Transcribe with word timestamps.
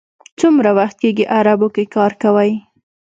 څومره 0.39 0.69
وخت 0.77 0.97
کېږي 1.03 1.25
عربو 1.37 1.67
کې 1.75 1.83
کار 1.95 2.11
کوئ. 2.21 2.51